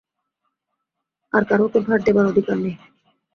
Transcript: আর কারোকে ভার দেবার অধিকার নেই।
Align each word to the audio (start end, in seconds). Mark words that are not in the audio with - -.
আর 1.33 1.43
কারোকে 1.49 1.79
ভার 1.85 1.99
দেবার 2.05 2.25
অধিকার 2.25 2.57
নেই। 2.63 2.75